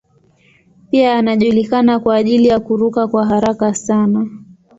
[0.91, 4.29] Pia anajulikana kwa ajili ya kuruka kwa haraka sana.